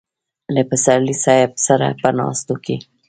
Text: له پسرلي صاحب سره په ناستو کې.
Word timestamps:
له 0.53 0.61
پسرلي 0.69 1.15
صاحب 1.23 1.51
سره 1.65 1.87
په 2.01 2.09
ناستو 2.19 2.55
کې. 2.65 2.75